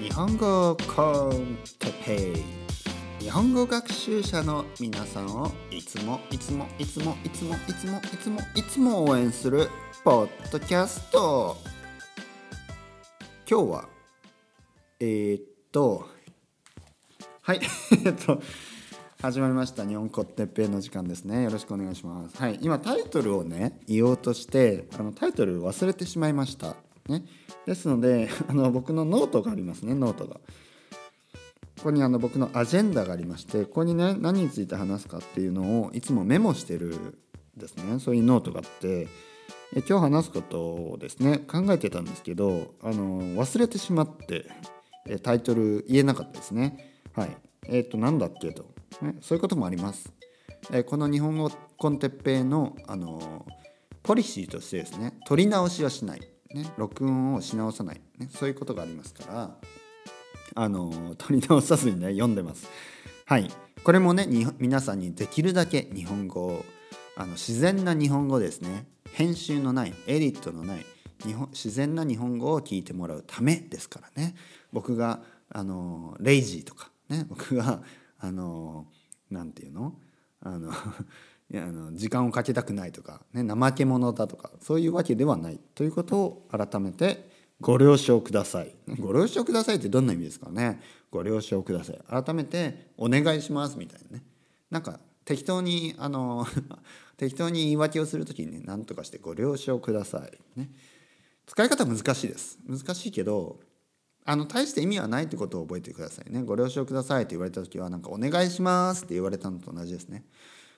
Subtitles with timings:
[0.00, 3.22] 日本語コンテペイ。
[3.22, 9.68] 日本語学習者の皆さんをいつもいつもいつもいつもいつもいつもいつも応援する
[10.02, 11.58] ポッドキャスト。
[13.48, 13.88] 今日は
[14.98, 16.08] えー、っと
[17.42, 17.60] はい
[18.06, 18.40] えっと
[19.20, 19.86] 始まりました。
[19.86, 21.42] 日本語てっぺいの時間ですね。
[21.42, 22.38] よろしくお願いします。
[22.38, 26.74] はい今タイトルをね言おうとしてあのタイトル忘れてしまいました。
[27.08, 27.24] ね。
[27.66, 30.40] ですので あの僕のノートがありますねノートが。
[31.78, 37.18] ここにあの僕のアジェンダがありましてここにね何について話すかっていうのをいつもメモしてる
[37.56, 37.98] ですね。
[37.98, 39.08] そういうノートがあって
[39.74, 44.46] え今日話すことをですね考えてたんですけどあの忘れてしまって
[45.06, 46.92] えタイトル言えなかったですね。
[47.14, 47.36] はい。
[47.66, 48.72] えっ、ー、と何だっけと。
[49.00, 50.12] ね、そういうこともあります。
[50.70, 53.44] えこの日本語コンテッペイの、あの
[54.02, 56.20] ポリシーとしてですね取り直しはしない、
[56.54, 59.56] ね、録音をし直さない、ね、そういうことがありますから
[60.54, 62.68] あの取り直さずにね読んでます。
[63.24, 63.50] はい。
[63.84, 64.28] これもね
[64.58, 66.64] 皆さんにできるだけ日本語を
[67.16, 68.86] あの自然な日本語ですね。
[69.12, 70.86] 編集のないエディットのない
[71.24, 74.34] 日本自然な日本語を聞いてもらうためですからね。
[74.72, 77.82] 僕があのレイジーとかね僕が
[78.18, 78.86] あの
[79.30, 79.94] なんていうの？
[80.44, 80.72] あの
[81.60, 88.74] あの時間をかけたくないとか、ね、怠け者だとかそういうわけではないということを改めてご了承ください。
[88.98, 91.98] ご了承くださいってどんな意味ですかねご了承ください。
[92.08, 94.24] 改めてお願いしますみたいなね。
[94.70, 96.46] なんか適当にあの
[97.16, 100.58] 適当に言い訳をする時にね何とかしてご了承ください。
[100.58, 100.70] ね。
[101.46, 102.58] 使い方難しいです。
[102.66, 103.60] 難しいけど
[104.24, 106.42] あの大して意味はないってことを覚えてくださいね。
[106.42, 110.24] ご了承くださいって言われた時はなんかお願いしますって言われたのと同じですね。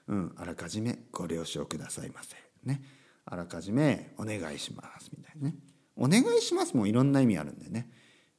[0.08, 2.36] うん、あらかじめご了承くださいませ。
[2.64, 2.82] ね。
[3.26, 5.54] あらかじめお願いしますみたいなね。
[5.96, 7.88] お願いしますもいろんな意味あるんでね。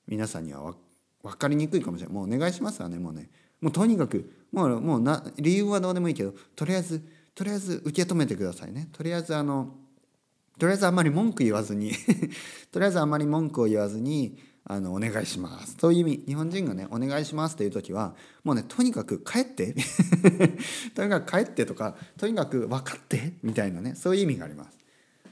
[0.08, 0.76] 皆さんには
[1.24, 2.16] 分かりにくいかもしれない。
[2.16, 3.30] もうお願いしますはね、もうね、
[3.62, 7.02] もうとにかく、もうもうな理由はどうでもいいけど、とりあえず、
[7.34, 8.90] とりあえず受け止めてくださいね。
[8.92, 9.76] とりあえずあの、
[10.60, 11.92] とりあえずあんまり文句言わずに
[12.72, 14.38] とりあえずあんまり文句を言わずに、
[14.68, 15.78] あのお願いします。
[15.80, 19.76] そういう意味日本人がねお願いしますっていう時はもうねとにかく帰って
[20.96, 24.78] とにかく帰ってとかとにかく分かってみたいなねそういう意味があります。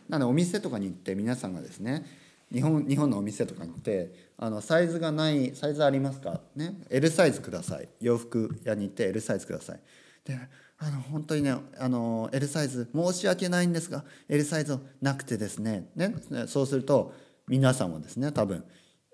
[0.07, 2.05] なのでお店とかに行って皆さんがですね
[2.51, 6.41] 日本日本のお店とかに行ってあのサイズがないサイズありますか？
[6.55, 7.89] ね L サイズください。
[7.99, 9.79] 洋服屋に行って L サイズください。
[10.25, 10.38] で
[10.77, 16.13] あの本当にねあの L サイズ申し訳ないんですが L サイズなくてですねね
[16.47, 17.13] そうすると
[17.47, 18.63] 皆さんもですね多分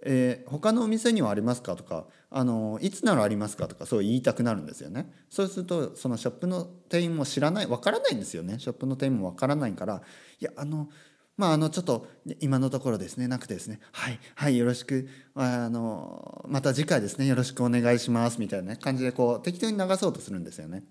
[0.03, 5.11] えー、他のお店にはありますかとかあのいつならありますかとかそう言いたくなるんですよね。
[5.29, 8.59] そうするとそのショップの店員も知らないわからないんですよね。
[8.59, 10.01] ショップの店員もわからないから
[10.39, 10.89] いやあの
[11.37, 12.07] まああのちょっと
[12.39, 20.83] 今のところですねなくてですねはいはいよろしくあのまた次回ですねよろしくお願いしますみたいな、ね、感じでこう適当に流そうとするんですよね。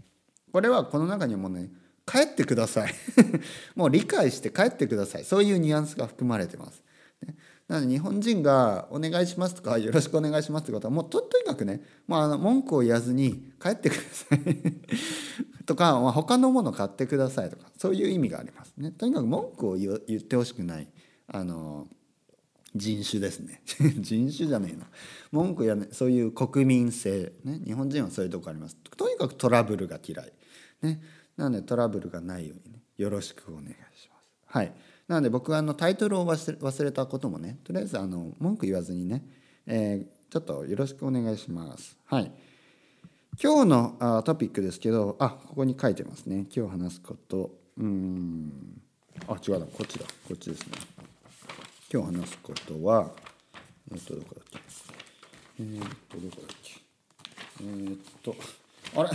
[0.52, 1.70] これはこの中にもね
[2.06, 2.94] 帰ってください。
[3.76, 5.24] もう理解して帰ってください。
[5.24, 6.82] そういうニュアンスが含まれてます、
[7.26, 7.36] ね。
[7.68, 14.40] なので日本人が「お願いします」とか「よろしくお願いします」ってことはもうととにかくね、まあ、あの文句を言わずに帰ってください。
[15.66, 18.90] とか、まあ、他のもの買ってくださいとかそういう意味がありますね。
[18.90, 20.88] とにかく文句を言ってほしくない
[21.26, 21.86] あの
[22.74, 23.62] 人種ですね。
[24.00, 24.88] 人種じゃねえな。
[25.30, 28.76] 文句や、ね、そういう国民性、ね、日本人はそういうとこあります。
[28.76, 30.32] とにかくトラブルが嫌い、
[30.80, 31.02] ね、
[31.36, 34.46] なのでトラブルがないようにねよろしくお願いします。
[34.46, 34.72] はい。
[35.08, 39.24] なので僕はあのタイトルを忘れ忘れたこともねとりあえずあの文句言わずにね、
[39.66, 41.96] えー、ちょっとよろしくお願いします。
[42.04, 42.30] はい、
[43.42, 46.46] 今日のあトピックですけどあここに書いてますね。
[46.54, 47.50] 今日話すこと。
[47.78, 48.52] うん。
[49.26, 49.66] あ違うな。
[49.66, 50.04] こっちだ。
[50.28, 50.72] こっちですね。
[51.92, 53.10] 今日話すことは
[53.90, 54.58] えっとどこだっけ？
[55.60, 56.74] えー、っとどこだっけ？
[57.62, 58.36] えー、っと
[58.94, 59.10] あれ？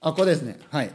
[0.00, 0.58] あここですね。
[0.70, 0.90] はい。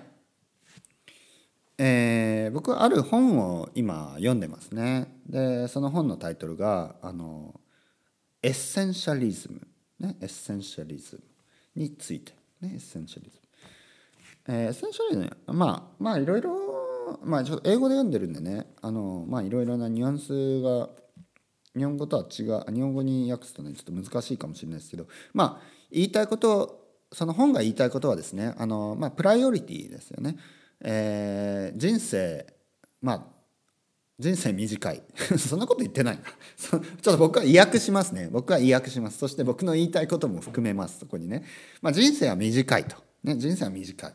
[1.83, 5.07] えー、僕はある本を今読んでますね。
[5.25, 7.59] でその本のタイトルがあの
[8.43, 9.67] エッセンシャリズム、
[9.99, 11.15] ね、エッセンシャリズ
[11.75, 13.39] ムについて、ね、エッセンシャリズ
[14.47, 20.89] ム、えー、エッセンシャリズムまあまあいろいろまあちょっと英語で読んでるんでねあのまあいろいろなニュアンスが
[21.75, 26.79] 日本語とは違う日本語に訳すとねちょっと難しいかもしれないですけどまあ言いたいこと
[27.11, 30.37] その本が言いたいことはですねあの、まあ、プライオリティですよね。
[30.81, 32.45] えー、人生
[33.01, 33.23] まあ
[34.19, 35.01] 人生短い。
[35.39, 36.21] そんなこと言ってないな。
[36.55, 38.29] ちょっと僕は意訳しますね。
[38.31, 39.17] 僕は意訳します。
[39.17, 41.43] そして僕の言いたいことも含めますそこにね、
[41.81, 44.13] まあ、人生は短いと、ね、人生は短い、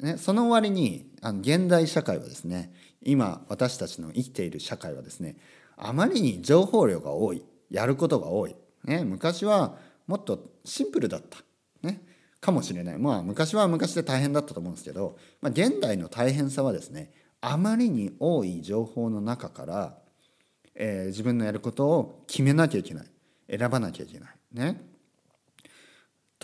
[0.00, 5.36] ね、その割にあの現代社会はですね今私たちの生きている社会はですね
[5.76, 7.44] あまりに情報量が多い。
[7.72, 8.54] やることが多い、
[8.84, 11.38] ね、昔はもっとシンプルだった、
[11.82, 12.02] ね、
[12.42, 12.98] かもしれない。
[12.98, 19.98] まあ昔は昔で大変だったと思うんですけど、まあ、現代の大変さはですねあまりに多い情報の中から、
[20.74, 23.06] えー、自分のやることを決めなきゃいけない。
[23.48, 24.30] 選ばなきゃいけない。
[24.52, 24.82] ね。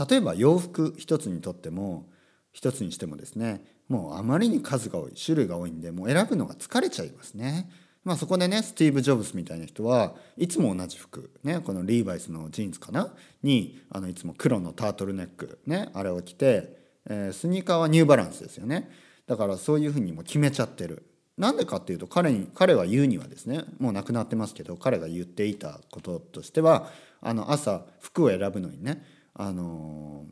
[0.09, 2.09] 例えば洋服一つにとっても
[2.53, 7.69] 一つにしてもですねもうあまりに数が多い種類が多いんでもう選ぶのが疲れちゃいますね。
[8.09, 13.13] まあ、そこでねスティーブ・ジョブズみたいな人はいつも同じ服、ね、このリーバイスのジーンズかな？
[13.43, 18.91] にあのいつも黒のタートルネック、ね、あれを着て、えー、スニーカーはニューバランスですよね。
[19.27, 21.05] だからそういうふうにも決めちゃってる。
[21.37, 26.89] なんでかっていうと彼に彼は言うにはですねもう亡くなってますけど彼が言っていたこととしては
[27.21, 30.25] あの朝服を選ぶのにねあの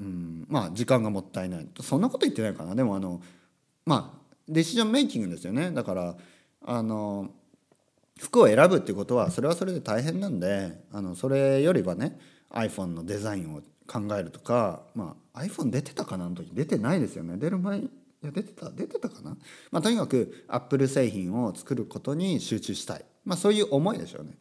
[0.00, 1.68] うんまあ時間がもったいない。
[1.80, 2.74] そんなこと言ってないかな。
[2.74, 3.22] でもあの
[3.86, 5.70] まあデシジョンメイキングですよね。
[5.70, 6.16] だから
[6.64, 7.30] あの
[8.18, 12.18] 服を選ぶっていうことはそれはそれで大変なんであのそれよりはね
[12.50, 17.90] iPhone のデザインを考えるとか、まあ、iPhone 出てたかなの時出てないですよね出る前い
[18.22, 19.36] や出てた出てたかな、
[19.70, 24.32] まあ、とにかく Apple 製品を作ることに集中したい、まあ、そういう思いでしょうね。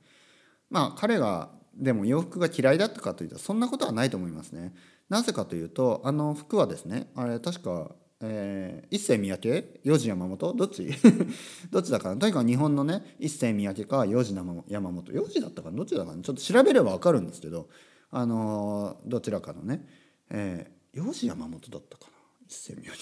[0.70, 4.74] まあ彼がでも洋服が嫌いだったかというとそんなことはないと思いますね。
[5.08, 9.80] なぜかというとあの服はですねあれ確かえー、一世三宅？
[9.84, 10.54] 四時山本？
[10.54, 10.90] どっち？
[11.72, 12.18] どっちだかな？
[12.18, 15.12] とにかく日本のね一世三宅か四時山本。
[15.14, 16.22] 四時だったかどっちだかな？
[16.22, 17.70] ちょっと調べれば分かるんですけど
[18.12, 19.86] あのー、どちらかのね、
[20.30, 22.12] えー、四時山本だったかな？
[22.48, 22.98] 一世三宅。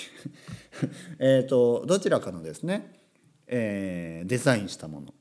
[1.20, 2.94] えっとどちらかのですね、
[3.48, 5.14] えー、デザインしたもの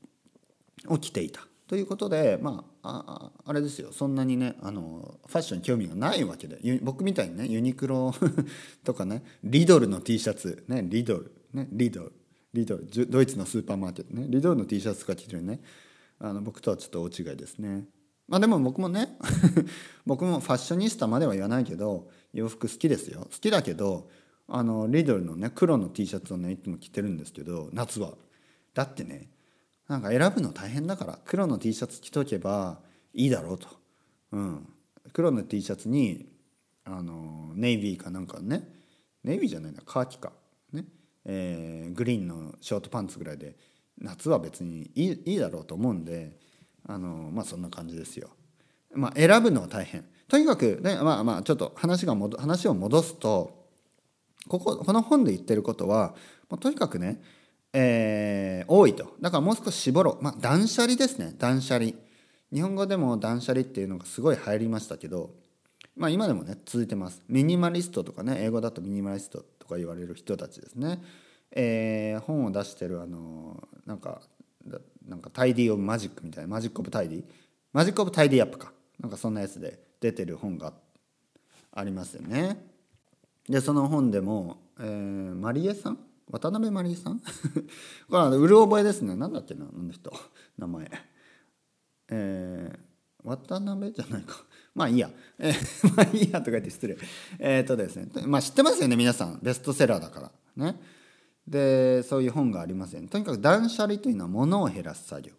[0.87, 1.47] を着ていた。
[1.67, 3.91] ということでまあああれですよ。
[3.91, 6.79] そんなにねあのファッションに興味がないわけで。
[6.81, 8.13] 僕みたいにねユニクロ
[8.83, 12.13] とかねリドルの T シャツねリドルねリドル
[12.53, 15.59] リドルドイツのスーパーマーケットねリドルの T シャツとか着てるね
[16.19, 17.85] あの僕とはちょっと大違いですね。
[18.27, 19.17] まあでも僕もね
[20.05, 23.21] 僕もファッショニスタまでは言わないけど洋服好きですよ。
[23.21, 24.09] 好きだけど
[24.47, 28.17] あのリドルのね黒の T シャツをねいつも着てるんですけど夏は。
[28.73, 29.29] だってね
[29.87, 32.79] なんか選ぶの大変だから黒の T シャツ着とけば
[33.13, 33.67] いいだろうと、
[34.31, 34.67] うん、
[35.13, 36.27] 黒の T シャツに
[36.83, 38.75] あのネイビーかなんかね。
[39.23, 40.31] ネイビーじゃないなカーキか、
[40.71, 40.85] ね。
[41.25, 43.55] えー、グリーンのショートパンツぐらいで
[43.99, 46.37] 夏は別にいいいいだろうと思うんで
[46.87, 48.29] あのまあそんな感じですよ。
[48.93, 50.05] まあ、選ぶのは大変。
[50.29, 53.65] とにかく、ね、まあまあちょっと話が話を戻すと
[54.47, 56.15] こここの本で言ってることは、
[56.49, 57.21] まあ、とにかくね
[57.73, 59.15] えー、多いと。
[59.21, 60.23] だからもう少し絞ろう。
[60.23, 61.33] まあ断捨離ですね。
[61.37, 61.91] 断捨離。
[62.51, 65.31] 日本語でも断捨離っていうのがすごい流行りましたけど
[65.97, 67.21] まあ今でもね続いてます。
[67.27, 71.03] ミニマリストとかね英語だとミニマリストとか言われる人たちですね、
[71.51, 74.21] えー、本を出してるあのなんか
[75.05, 77.23] なんか tidy of magic みたいな magic of tidy？
[77.73, 78.71] magic of tidy up か。
[78.99, 80.73] なんかそんなやつで出てる本が
[81.73, 82.57] ありますよね。
[83.49, 85.99] でその本でも、えー、マリエさん
[86.29, 87.19] 渡辺マリーさん？
[88.09, 89.15] これうる覚えですね。
[89.15, 90.11] 何だっけなあの人。
[90.57, 90.91] 名前。
[92.09, 94.43] えー、渡辺じゃないか。
[94.75, 95.09] まあいいや、
[95.39, 96.39] えー、 まあいいや。
[96.39, 96.97] とか言って失礼。
[97.39, 98.09] えっ、ー、とですね。
[98.25, 98.95] まあ知ってますよね？
[98.95, 99.39] 皆さん。
[99.41, 100.65] ベストセラーだから。
[100.65, 100.79] ね。
[101.47, 103.07] でそういう本がありますよね。
[103.07, 105.33] とにかく断捨離というのは物を減らす作業。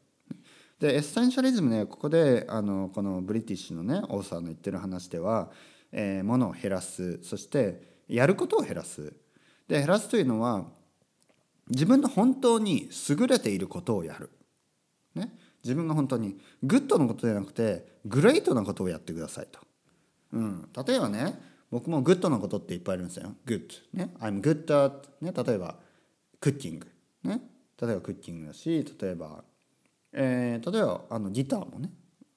[0.80, 5.50] でエッセンシャリズムねここであのこのブリティッシュのねオーサーの言ってる話では、
[5.92, 7.22] えー、物を減らす。
[7.22, 9.12] そしてやることを減らす。
[9.66, 10.64] で減らすというのは
[11.70, 14.30] 自分の本当に優れていることをやる。
[15.14, 15.32] ね、
[15.64, 19.60] 自分が本当にグッドのことじゃなくてグレートなことをやってくださいと。
[20.32, 21.38] うん、例えばね
[21.70, 23.34] 僕もグッドなことっていっぱいありますよ。
[23.46, 25.76] good ね I'm good at ね例えば
[26.40, 26.86] クッキング
[27.24, 27.40] ね
[27.80, 29.44] 例えばクッキングだし例えば、
[30.12, 31.90] えー、例えばあのギターもね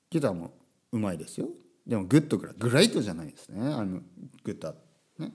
[0.09, 0.53] ギターも
[0.91, 1.47] うまいですよ。
[1.88, 3.61] でもグッドぐらいグレートじゃないですね。
[3.61, 4.01] I'm
[4.43, 4.75] good at
[5.19, 5.31] ね。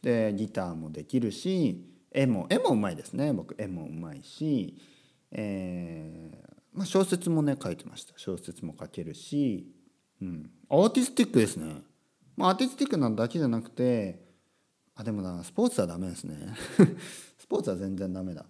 [0.00, 3.32] でギターもできるし絵も絵もうまいですね。
[3.32, 4.76] 僕絵もうまいし、
[5.30, 8.14] えーまあ、小説もね書いてました。
[8.16, 9.66] 小説も書けるし、
[10.20, 11.82] うん、アーティスティックですね、
[12.36, 14.22] まあ、アーティスティックなだけじゃなくて
[14.94, 16.36] あでもなスポーツはダメですね。
[17.38, 18.44] スポーツは全然ダメだ。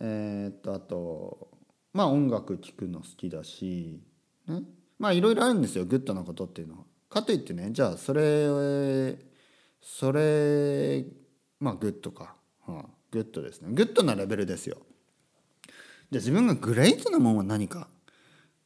[0.00, 1.50] えー、っとあと
[1.92, 4.00] まあ音楽聴くの好きだし、
[4.46, 4.62] ね、
[4.98, 5.84] まあいろいろあるんですよ。
[5.84, 6.84] グッドなことっていうのは。
[7.08, 9.18] かといってねじゃあそれ
[9.80, 11.04] それ
[11.58, 12.39] まあグッドか。
[12.74, 13.68] はあ、グッドですね。
[13.72, 14.78] グッドなレベルですよ。
[16.10, 17.88] じゃあ自分がグレートなものは何か？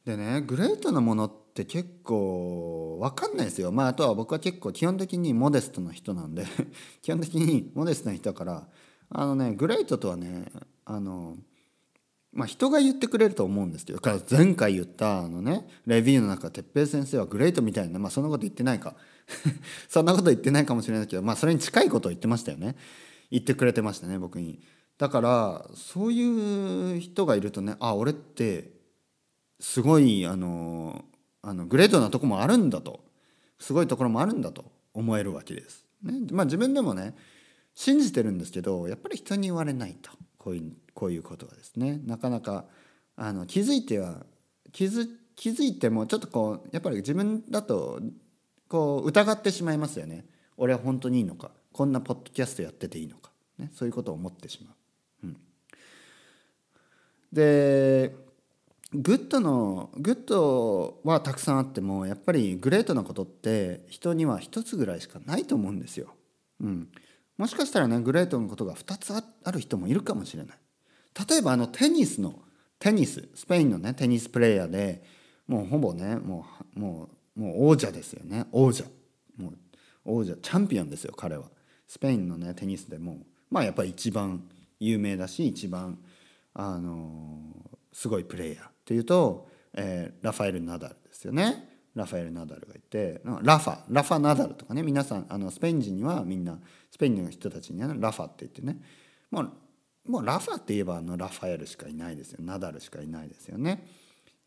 [0.05, 3.71] でねグレートなものって結構分かんないですよ。
[3.71, 6.45] まああとは僕は結構基本的に modest な人なんで。
[7.01, 8.67] 基本的に modest な人だから
[9.09, 10.51] あのねグレートとはね
[10.85, 11.37] あの
[12.31, 18.95] まあ人が言ってくれると思うんですけど前回言ったあのねレビューの中哲平先生はグレートみたいなまあそんなこと言ってないか。
[19.89, 22.75] そんなこと言ってないかもしれないけどまあそれに近いことを言ってましたよね。
[23.31, 24.61] 言ってくれてましたね僕に。
[24.97, 28.71] だからそういう人がいるとねあ俺って
[29.59, 31.03] すごいあの
[31.41, 33.03] あのグレートなとこもあるんだと。
[33.59, 34.75] すごいところもあるんだと。
[34.95, 35.85] 思えるわけです。
[36.01, 37.15] ね、まあ自分でもね
[37.75, 40.09] 信じてるんですけどやっぱり人に言われないと。
[40.37, 41.99] こういうこういうことはですね。
[42.05, 42.65] なかなか
[43.15, 44.25] あの気づいては
[44.71, 47.99] 気づ気づいてもちょっとこうやっぱり自分だと
[48.69, 50.25] こう疑ってしまいますよね。
[50.57, 51.51] 俺は本当にいいのか。
[51.75, 54.71] こんなポッドキャストやってていいのか、ね、そういうことを思ってしま
[55.23, 55.27] う。
[55.27, 55.37] うん、
[57.33, 58.15] で
[58.93, 66.15] グッドのグッドはたくさんあってもやっぱりグレートなことって人には一つぐらいしかないと思うんですよ。
[66.61, 66.87] うん、
[67.37, 70.57] もしかしたらねグレートのことが2つある人もいるかもしれない。
[71.29, 72.39] 例えばあのテニスの
[72.79, 75.03] テニススペインのねテニスプレーヤーで
[75.45, 76.45] もうほぼねも
[76.77, 78.85] うもうもう王者ですよね王者
[79.35, 79.53] もう
[80.05, 81.53] 王者チャンピオンですよ彼は
[81.87, 84.43] スペインのねテニスでもまあやっぱり一番
[84.79, 85.97] 有名だし一番
[86.53, 87.39] あの
[87.91, 91.69] すごいプレーヤーっていうと、えー、ラファエル・ナダルですよね。
[91.95, 96.59] ラファエル・ナダルがいてラファラファ・ナダルとかね皆さんあのスペイン人にはみんな
[96.91, 98.77] スペインの人たちにはラファって言ってね。
[99.31, 99.51] もう
[100.07, 102.39] もうラファって言えばあのラファエルしかいないですよ。
[102.41, 103.87] ナダルしかいないですよね。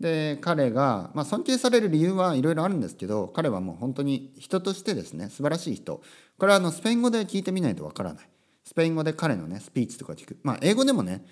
[0.00, 6.02] で彼が、まあ、尊敬される理由はいろいろあるんですけど彼はもう本当に人としてですね素晴らしい人
[6.38, 8.28] これはあのスペイン語で聞いてみないとわからない
[8.64, 11.24] スペイン語で彼のねスピーチとか聞くまあ英語でもね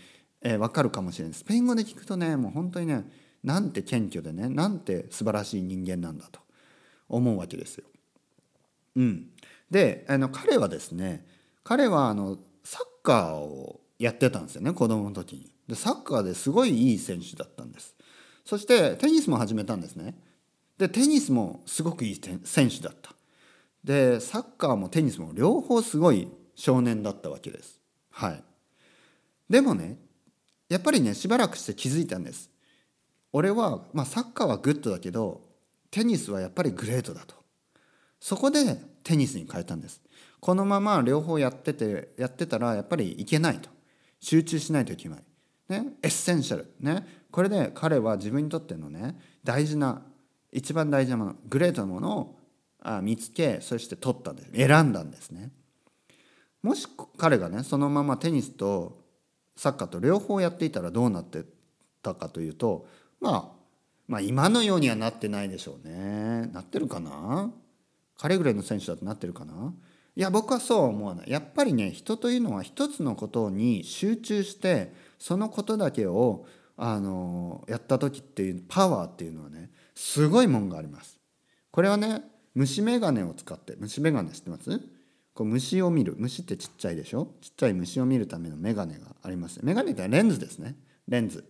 [0.42, 3.04] えー、分かるかもしれないスペイン語で聞くとねもう本当にね
[3.42, 6.40] なんて謙虚でねなんて素晴らしい人間なんだと
[7.08, 7.84] 思うわけですよ。
[8.96, 9.26] うん、
[9.70, 11.26] であの彼はですね
[11.64, 15.50] 彼はあのサッカーをやってたんですよね子供の時に。
[15.68, 17.95] でサッカーですごいいい選手だったんです。
[18.46, 20.14] そしてテニスも始めたんですね。
[20.78, 23.10] でテニスもすごくいい選手だった。
[23.84, 27.78] でサッカーもテニスも両方すごい少年だったわけです。
[28.10, 28.42] はい。
[29.48, 29.98] でもね
[30.68, 32.50] やっぱりねしばらくして気づいたんです
[33.32, 35.40] 俺は、まあ、サッカーはグッドだけど
[35.90, 37.34] テニスはやっぱりグレートだと
[38.20, 40.00] そこでテニスに変えたんです
[40.40, 43.70] このまま両方やっててやってたらやっぱりいけないと
[44.20, 45.22] 集中しないといけない、
[45.68, 47.06] ね、エッセンシャルね。
[47.30, 50.02] これで彼は自分にとってのね大事な
[50.52, 55.50] 一番大事なものグレートなものを見つけそして取ったんです選んだんですね。
[56.62, 56.86] もし
[57.18, 59.04] 彼がねそのままテニスと
[59.56, 61.44] サッカーと両方やっていたらどうなって
[62.02, 62.86] たかというと、
[63.20, 63.48] まあ、
[64.06, 66.46] まあ今のようにはなってないでしょうね。
[66.52, 67.50] なってるかな？
[68.16, 69.74] 彼ぐらいの選手だとなってるかな？
[70.16, 71.30] いや僕はそう思わない。
[71.30, 76.46] やっぱりね人というのは一つのことに集中してそのことだけを
[76.78, 81.18] あのやった時っていうパワーっていうのはねすごいもんがあります。
[81.70, 82.22] これはね
[82.54, 84.80] 虫眼鏡を使って虫眼鏡知ってます？
[85.34, 86.14] こう虫を見る。
[86.16, 87.34] 虫ってちっちゃいでしょ？
[87.42, 89.60] ちっちゃい虫を見るための眼鏡があります。
[89.62, 90.76] 眼鏡ってレンズですね。
[91.08, 91.44] レンズ。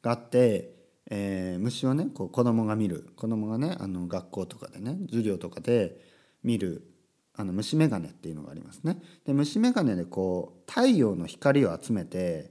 [0.00, 0.72] があって、
[1.10, 3.10] えー、虫をねこう子供が見る。
[3.16, 6.00] 子供がねあの学校とかでね授業とかで
[6.42, 6.82] 見る
[7.36, 8.98] あの虫眼鏡っていうのがありますね。
[9.26, 12.50] で虫眼鏡でこう太陽の光を集めて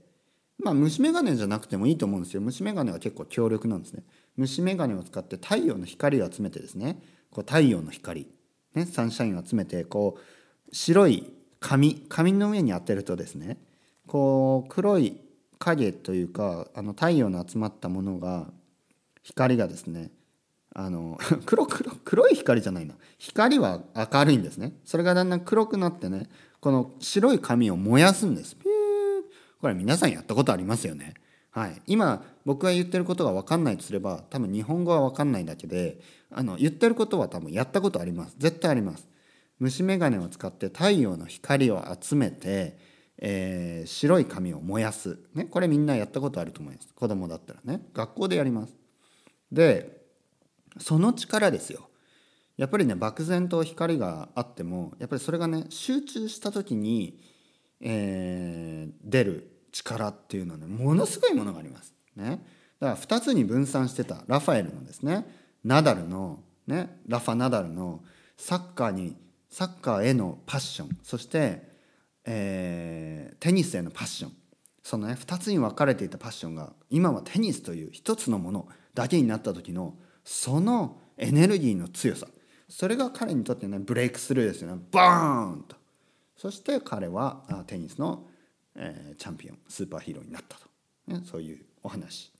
[0.58, 2.40] まあ虫眼鏡じゃなくてもいいと思うんですよ。
[2.40, 4.02] 虫眼鏡は結構強力なんですね。
[4.36, 8.26] 虫眼鏡を使って太陽の光を集めてですねこう太陽の光
[8.74, 13.58] ね、サンシャインを集めてこう白い紙紙の上に当てるとですね
[14.06, 15.20] こう黒い
[15.58, 18.46] 影というかあの太陽の集まったものが
[19.22, 20.10] 光がですね
[20.74, 22.94] あの 黒黒黒い光じゃないな。
[23.18, 24.74] 光は明るいんですね。
[24.84, 26.28] それがだんだん黒くなってね
[26.60, 28.56] この白い紙を燃やすんです。
[28.56, 28.70] ピュー。
[29.60, 31.14] これ皆さんやったことありますよね。
[31.50, 36.00] はい、今僕が言ってることが分かんないとすれば多分日本語は分かんないだけで
[36.30, 38.36] あの言ってることは多分やったことあります。
[38.38, 39.08] 絶対あります。
[39.58, 42.78] 虫眼鏡を使って太陽の光を集めて、
[43.18, 46.94] えー、白い紙を燃やす、ね、これみんなやったことあると思います。
[46.94, 47.82] 子供だったらね。
[47.92, 48.74] 学校でやります。
[49.52, 49.99] で
[50.80, 51.88] その力ですよ
[52.56, 57.18] やっぱりね漠然と光があってもやっぱりそれがね集中した時に、
[57.80, 61.94] えー、出る力っていうのはねものすごいものがあります。
[62.16, 62.44] ね、
[62.80, 65.26] だから2つに分散してたラファエルのですね
[65.64, 68.02] ナダルの、ね、ラファ・ナダルの
[68.36, 69.16] サッカーに
[69.48, 71.62] サッカーへのパッションそして、
[72.24, 74.32] えー、テニスへのパッション
[74.82, 79.94] そのね2つに分かれていたパッションが今はテニスという一つのものだけになった時の
[80.32, 82.28] そのエネルギーの強さ。
[82.68, 84.82] それが彼にとってねブレイクスルーですよね。
[84.92, 85.76] バーンと。
[86.36, 88.26] そして彼はテニスの
[88.74, 90.66] えー、チャンピオンスーパーヒーローになったと、
[91.08, 92.32] ね、そういうお話。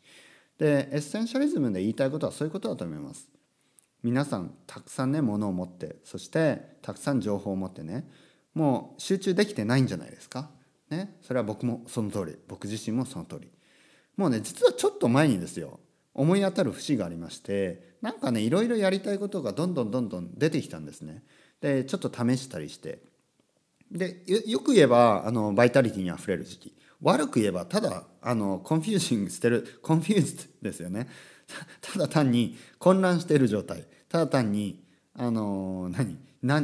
[0.59, 3.29] でエッセンシャリズムで言いたいことはそういうことだと思います。
[4.03, 8.09] 皆さんたくさんねものを持ってそしてたくさん情報を持ってね
[8.55, 10.51] もう集中できてないんじゃないですか。
[10.91, 12.37] ねそれは僕もその通り。
[12.49, 13.51] 僕自身もその通り。
[14.17, 15.81] もうね実はちょっと前にですよ。
[16.15, 21.23] 思い当たる節がありましてなんかねいろいろやりたいことがどんどんどんどん出てきたんですね。
[21.61, 23.03] でちょっと試したりして。
[23.91, 26.77] でよく言えばあのバイタリティにあふれる時期。
[27.03, 31.09] 悪く言えばただあの confusing してる confuse ですよね。
[31.81, 33.87] ただ単に混乱している状態。
[34.09, 34.83] ただ単に
[35.15, 36.19] あの何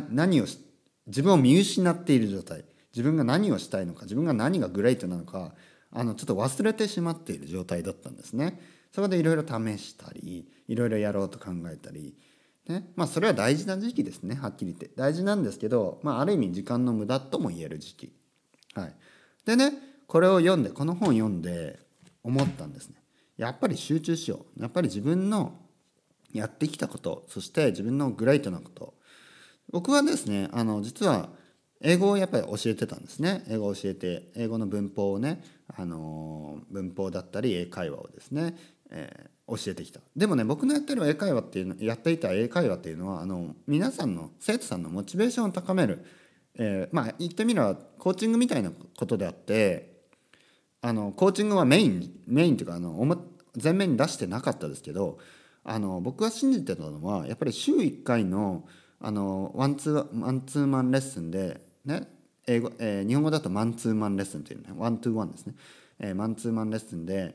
[0.08, 0.46] 何を
[1.06, 2.64] 自分を見失っている状態。
[2.94, 5.52] 自分が何をしたいのか自分が何がグレートなのか
[5.90, 8.58] あのちょっと忘れてしまっている状態だったんですね。
[8.92, 12.14] そこでいろいろ試したりいろいろやろうと考えたり、
[12.68, 14.34] ね、まあそれは大事な時期ですね。
[14.34, 14.90] はっきり言って。
[14.96, 18.12] 大事なんですけど、まあ、ある意味時間の無駄とも言える時期。
[18.74, 18.94] はい、
[19.44, 19.72] でね
[20.06, 21.78] これを読んでこの本読んで
[22.22, 22.96] 思ったんですね。
[23.36, 24.62] やっぱり集中しよう。
[24.62, 25.58] やっぱり自分の
[26.32, 28.94] やってきたことそして自分のグレートなこと。
[29.70, 31.28] 僕はですねあの実は
[31.80, 33.44] 英語をやっぱり教えてたんですね。
[33.48, 38.56] 英語を教えて英語の文法をねあの文法だったり英会話をですね、
[38.90, 40.00] えー、教えてきた。
[40.16, 46.04] でもね僕のやってる英会話っていうのやっていた英会話っていうのはあの皆さんの生徒さんのモチベーションを高める、
[46.56, 49.96] えー、まあ言ってみればコーチングみたいなことであって
[50.82, 52.94] あのコーチングはメインメインというかあの
[53.62, 55.18] 前面に出してなかったですけど
[55.64, 58.64] あの僕が信じてたのはやっぱり週1回の
[59.00, 62.08] あの one to マンツーマンレッスンでね
[62.46, 65.54] 英語、えー、日本語だとマンツーマンレッスンというね one to one ですね、
[65.98, 67.34] えー、マンツーマンレッスンで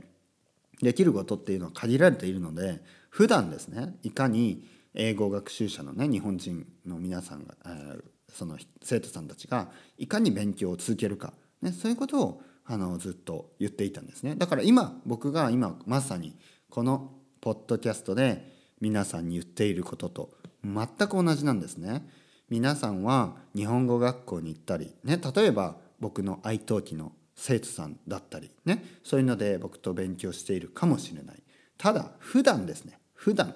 [0.81, 16.35] できることっていうのは限られているので普段ですねいかに英語学習者のね日本人の皆さんが、えー、その生徒さんたちがいかに勉強を続けるか、ね、そういうことをあのずっと言っていたんですねだから今僕が今まさに
[16.69, 17.11] この
[17.41, 20.29] ポッドキャストで皆さんに言っていることと
[20.63, 22.07] 全く同じなんですね。
[22.49, 31.43] 皆さんは日本語学校に行ったり、ね、例えば僕の愛登記の生徒さんだったりねそういうので僕と勉強しているかもしれない。
[31.77, 32.99] ただ普段ですね。
[33.13, 33.55] 普段。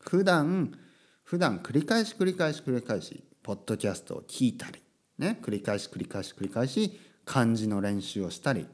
[0.00, 0.72] 普段
[1.24, 4.80] 普段繰り返し繰り返し繰り返しポッドキャストを聞いたり
[5.18, 8.66] ね繰り返し繰り返し繰り返し漢字の練習をしたり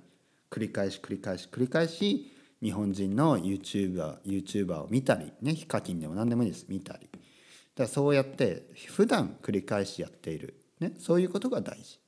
[0.50, 2.30] 繰り返し繰り返し繰り返し
[2.62, 6.66] 日本人の YouTuber, YouTuber を見たりねヒカキンでも何でもいいです。
[6.68, 7.08] 見たり。
[7.74, 11.98] だそうやって普段繰り返しやっている、ね、そういうことが大事。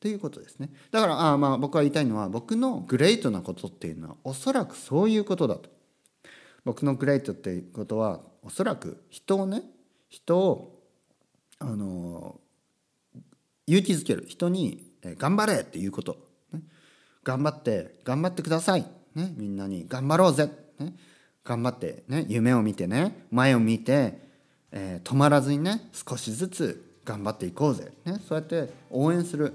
[0.00, 0.70] ということですね。
[0.90, 5.70] だからあまあ僕が言いたいのは僕のグレートなことっていうのはおそらくそういうことだと。
[6.64, 9.62] 僕のグレートっていうことはおそらく人をね
[10.08, 10.82] 人を
[11.58, 12.40] あの
[13.66, 14.24] 勇気づける。
[14.28, 16.18] 人に頑張れっていうこと、
[16.52, 16.60] ね、
[17.24, 20.94] 頑張って頑張ってください、ね、みんなに頑張ろうぜ、ね、
[21.44, 22.24] 頑張ってね。
[22.28, 23.26] 夢を見てね。
[23.30, 24.28] 前を見て
[24.72, 29.54] えー、止まらずにね少しずつ頑張っていこうぜ、ね、そうやって応援する。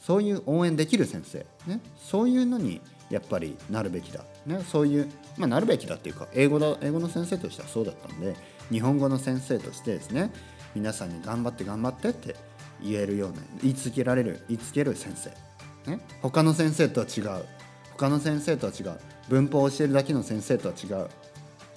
[0.00, 8.34] そういう応援できる先生、ね、そういうのにやっぱりなるべきだ、ね、そういう、まあ、なるべきだっていうか英語だ英語の先生としてはそうだったんで
[8.70, 10.32] 日本語の先生としてですね
[10.74, 12.36] 皆さんに頑張って頑張ってって
[12.82, 17.44] 言えるような言いつけられる言いつける先生、ね、他の先生とは違う。
[17.92, 18.98] 他の先生とは違う。
[19.28, 21.08] 文法を教えるだけの先生とは違う。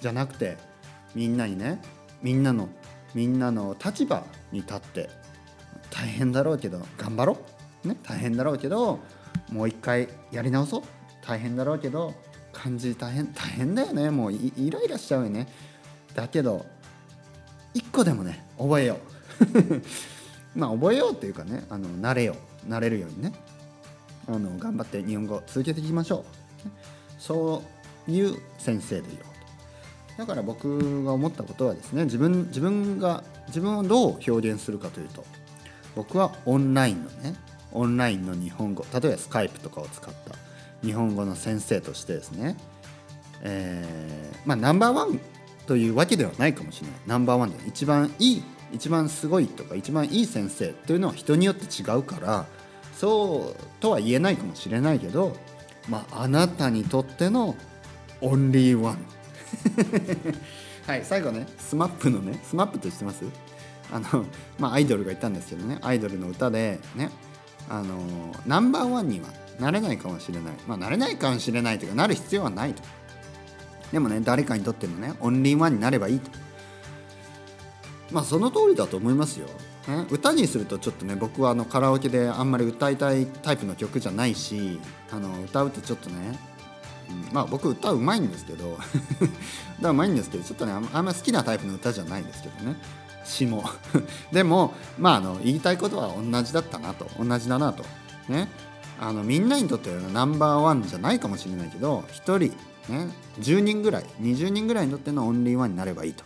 [0.00, 0.56] じゃなくて
[1.14, 1.80] みんなにね
[2.22, 2.68] みんなの
[3.14, 5.10] みんなの立場に立って
[5.90, 7.36] 大変だろうけど頑張ろう、
[7.84, 9.00] ね、大変だろうけど
[9.50, 10.82] もう一回やり直そう。
[11.26, 12.12] 大変だろうけど
[12.52, 14.10] 漢字大変大変だよね。
[14.10, 15.48] もうイライラしちゃうよね。
[16.14, 16.64] だけど
[17.72, 18.98] 一個でもね覚えよ
[19.40, 19.82] う。
[20.58, 22.70] まあ覚えようっていうかねあの慣れよう。
[22.70, 23.32] 慣れるようにね。
[24.26, 26.44] あの頑張って日本語続けていきましょう。
[27.18, 27.62] そ
[28.06, 29.20] ういう先生でいよ
[30.16, 35.24] うだから僕が思ったことはですね自分自分が自分をどう表現するかというと
[35.96, 37.34] 僕はオンラインのね
[37.74, 40.36] オンラインの日本語例えばスカイプとかを使った
[40.82, 42.56] 日本語の先生としてですね、
[43.42, 45.20] えー、まあナンバーワン
[45.66, 46.96] というわけではないかもしれない。
[47.06, 52.46] ナンバーワンで一番いい一番すごいとか一番いい先生というのは人によって違うから
[52.94, 55.36] そうとは言えないかもしれないけど
[55.88, 57.56] まああなたにとっての
[58.20, 58.98] オンリーワン。
[60.86, 63.24] はい最後ね SMAP のね SMAP って知ってます？
[63.92, 64.26] あの
[64.58, 67.10] まあアイドルがいたんですけどねアイドルの歌でね
[67.68, 67.98] あの
[68.46, 70.54] ナンバーワンにはなれないかもしれない。
[70.66, 72.82] まあなれないかもしれないというかなる必要はないと。
[73.92, 76.30] でもね誰かにとってのねオンリーワンになればいいと。
[78.10, 79.46] まあその通りだと思いますよ、
[79.88, 84.78] ね、歌にするとちょっとね僕はあのカラオケであんまり歌いたいタイプの曲じゃないし
[85.10, 86.38] あの歌うとちょっとね
[87.10, 88.78] うんまあ僕歌うまいんですけど。
[89.80, 92.76] 歌うまいんですけどちょっとねあんま好きなタイプの歌じゃないんですけどね。
[93.24, 93.64] 詩も。
[94.32, 97.08] でもまああの言いたいことは同じだったなと。
[97.22, 97.84] 同じだなと。
[98.28, 98.48] ね。
[99.00, 102.38] あのみんなにとってはナンバーワンじゃないかもしれないけど1人、
[102.92, 103.08] ね、
[103.40, 106.22] 10人ぐらい20人ぐらいにとってのオンリーワンになればいいと、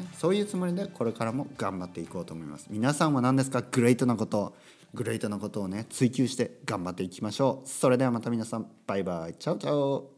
[0.00, 0.06] ね。
[0.18, 2.66] そういうつもりでこれからも頑張っていこうと思います。
[2.70, 3.62] 皆さんは何ですか？
[3.62, 4.54] グレートなこと。
[4.94, 7.68] グレートなことをね追求して頑張っていきましょう。
[7.68, 8.66] それではまた皆さん。
[8.86, 9.34] バイバイ。
[9.34, 10.15] チャオチャオ。